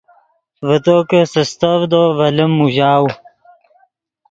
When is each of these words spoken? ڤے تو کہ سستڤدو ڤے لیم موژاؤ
ڤے 0.65 0.77
تو 0.85 0.95
کہ 1.09 1.19
سستڤدو 1.33 2.03
ڤے 2.17 2.27
لیم 2.37 2.51
موژاؤ 2.57 3.05